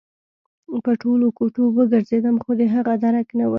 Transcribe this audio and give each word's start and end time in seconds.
په 0.85 0.91
ټولو 1.01 1.25
کوټو 1.37 1.63
وګرځېدم 1.77 2.35
خو 2.43 2.51
د 2.59 2.61
هغه 2.73 2.93
درک 3.03 3.27
نه 3.39 3.45
و 3.47 3.49